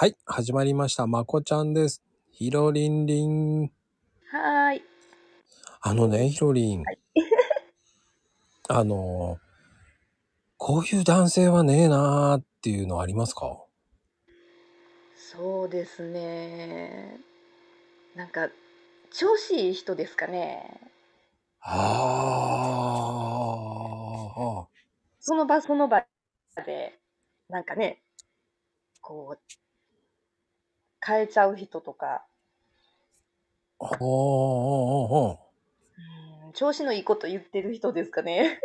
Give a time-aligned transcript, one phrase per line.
[0.00, 1.06] はい、始まりました。
[1.06, 2.02] まこちゃんです。
[2.30, 3.64] ひろりんりん。
[3.64, 4.82] はーい。
[5.82, 6.82] あのね、ひろりん。
[6.84, 6.98] はい
[8.70, 9.38] あの、
[10.56, 13.62] こういう男性はねえなーっていうのありますか？
[15.14, 17.20] そうですね。
[18.14, 18.48] なんか、
[19.10, 20.80] 調子いい人ですかね。
[21.60, 21.76] あ
[24.64, 24.66] あ。
[25.20, 26.06] その場その場
[26.64, 26.98] で、
[27.50, 28.02] なんかね、
[29.02, 29.40] こう、
[31.04, 32.24] 変えちゃう人とか、
[33.80, 33.96] ああ。
[36.46, 38.60] うん、調子のいいこと言ってる人ですかね。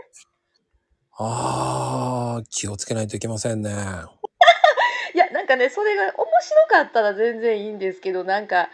[1.17, 3.71] ああ、気をつけないといけませんね。
[5.15, 8.69] いや、なんかね、それが面白かったら全然いいんですけど、なんか、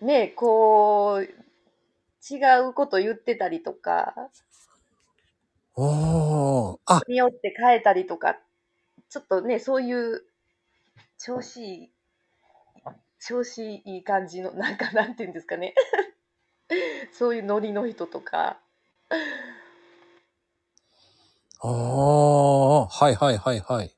[0.00, 2.38] ね、こう、違
[2.68, 4.14] うこと言ってたりとか、
[5.76, 6.78] おー。
[6.86, 8.36] あ、によって変えたりとか、
[9.08, 10.24] ちょっとね、そういう、
[11.18, 11.90] 調子いい、
[13.20, 15.74] 調子いい感じの、 なんか、なんていうんですかね。
[17.12, 18.58] そういうノリの人とか、
[21.60, 23.94] ああ、はいはいはいはい。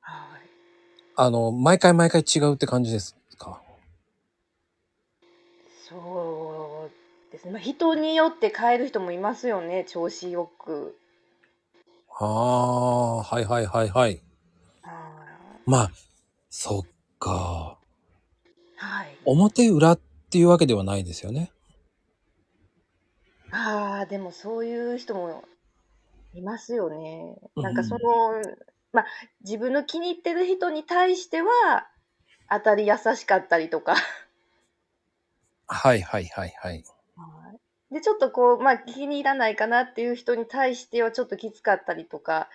[0.00, 0.48] はい。
[1.16, 3.62] あの、毎回毎回違うって感じですか？
[5.88, 7.52] そうですね。
[7.52, 10.96] まあ、人によって変える人もいますよね、調子よく。
[12.18, 14.22] ああ、はいはいはいはい。
[14.84, 15.90] あまあ、
[16.50, 17.78] そっか。
[18.84, 19.16] ーはい。
[19.24, 21.50] 表裏っていうわけではないですよね。
[23.50, 25.44] ああ、でもそういう人も
[26.34, 27.36] いますよね。
[27.56, 28.42] うんなんかその、
[28.92, 29.06] まあ、
[29.44, 31.88] 自分の気に入ってる人に対しては、
[32.50, 33.96] 当たり優しかったりとか。
[35.66, 36.84] はいはいはいはい。
[37.90, 42.48] で、ちょっとこう、まあ、気に入らないかなっていう人に対してはちょっときつかったりとか、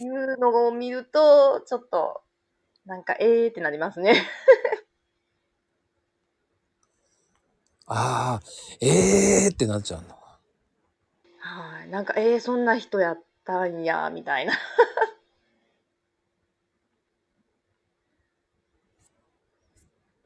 [0.00, 2.22] いうのを見ると、ちょっと、
[2.86, 4.14] なんか、えーってなりますね。
[7.86, 8.42] ああ、
[8.80, 10.08] ええーってなっちゃうの。
[11.38, 11.88] はい。
[11.88, 14.54] なんか、えー、そんな人やったんや、みたいな。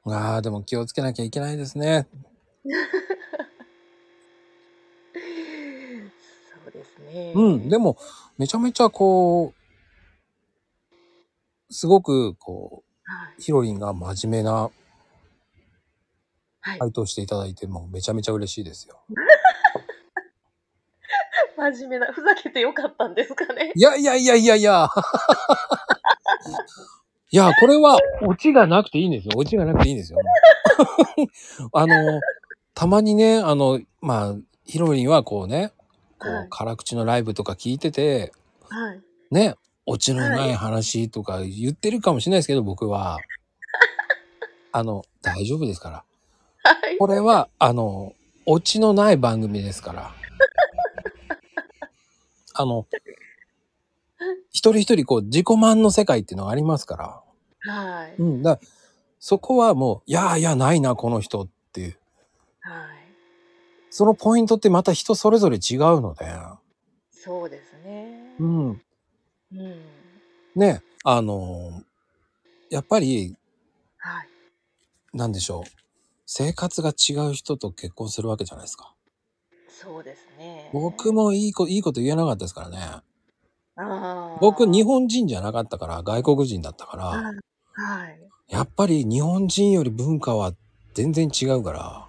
[0.07, 2.09] ああ、でも気をつけなきゃいけないですね。
[6.53, 7.33] そうですね。
[7.35, 7.69] うん。
[7.69, 7.97] でも、
[8.39, 9.55] めちゃめちゃこ
[11.71, 13.37] う、すごくこはい。
[13.39, 14.71] う、ヒロリンが真面目な
[16.61, 16.79] はい。
[16.79, 19.01] 回答していただいて、もうめちゃめちゃ嬉しいですよ。
[21.57, 23.73] 真面目な、ふざけてよかったんですかね。
[23.75, 24.89] いやいやいやいやいや。
[27.33, 29.33] いや、これは、オチがなくていいんですよ。
[29.37, 30.19] オチがなくていいんですよ。
[31.73, 32.21] あの、
[32.75, 34.35] たまにね、あの、まあ、
[34.65, 35.73] ヒロリンはこうね、
[36.19, 38.33] こう、はい辛口のライブとか聞いてて、
[38.69, 39.01] はい。
[39.31, 39.55] ね、
[39.87, 43.19] オチのない話とか言ってるかもしれないですけど、僕は。
[44.73, 46.05] あの、大丈夫ですから。
[46.63, 46.99] はい。
[46.99, 48.15] これは、あの、
[48.47, 50.15] オチのない番組ですから。
[52.55, 52.87] あの、
[54.51, 57.23] 一人一人こう自己満の世界っていうのがありますから。
[57.73, 58.15] はい。
[58.19, 58.43] うん。
[58.43, 58.59] だ
[59.19, 61.99] そこはもう、いやいや、ないな、この人っていう。
[62.61, 62.89] はい。
[63.91, 66.27] そのポイントってまた人それぞれ違うので。
[67.13, 68.35] そうですね。
[68.39, 68.69] うん。
[68.69, 68.73] う
[69.55, 69.81] ん。
[70.55, 71.83] ね、あの、
[72.71, 73.37] やっぱり、
[73.99, 74.29] はい。
[75.13, 75.71] なんでしょう。
[76.33, 78.95] 生活が違う人と結婚するわけじゃないですか。
[79.69, 80.71] そうですね。
[80.73, 82.79] 僕もいいこいいこと言えなかったですからね。
[84.41, 87.35] 僕、日本人じゃなかったから、外国人だったから、はい。
[87.73, 88.21] はい。
[88.47, 90.53] やっぱり日本人より文化は
[90.95, 92.07] 全然違うから、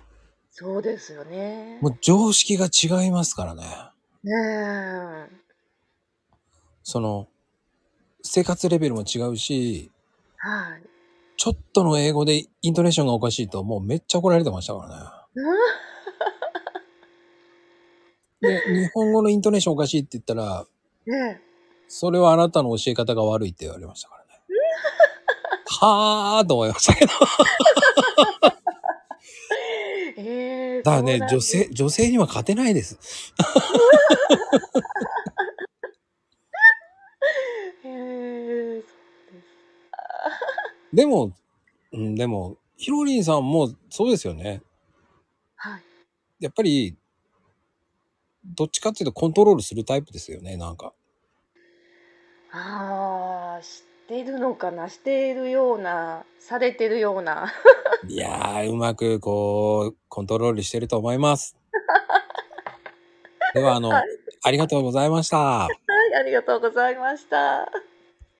[0.51, 1.79] そうですよね。
[1.81, 3.63] もう常識が違いますからね。
[4.23, 5.29] ねえ。
[6.83, 7.27] その、
[8.21, 9.89] 生活レベルも違うし、
[10.37, 10.90] はい。
[11.41, 15.41] ちょっとの英語でイントネーションがおかしいともうめっちゃ怒られてましたから
[18.43, 18.51] ね。
[18.61, 20.67] で、日本語のイントネーションおかしいって言ったら、
[21.07, 21.41] ね
[21.87, 24.29] それはあなたの教え方が悪いって言われましたからね。
[25.81, 27.11] はーと思いましたけど。
[30.17, 30.21] え。
[30.21, 30.83] ええ。
[30.83, 33.33] だからね女性、女性には勝てないです。
[37.83, 38.81] へえ。
[38.81, 39.55] そうです。
[40.93, 41.33] でも、
[41.93, 44.61] うん、でも、ヒロリンさんもそうですよね。
[45.55, 45.81] はい。
[46.39, 46.95] やっぱり、
[48.45, 50.93] どっちかっていうとコントロールするタイプですよね、なんか。
[52.51, 54.89] ああ、してるのかな？
[54.89, 57.53] しているような、されてるような。
[58.07, 61.55] いやー、うまくこう、コントロールしてると思います。
[63.53, 65.37] では、あの、はいありがとうございました。
[65.37, 67.71] はい、ありがとうございました。